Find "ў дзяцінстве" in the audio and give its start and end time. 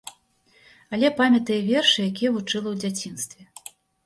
2.73-3.43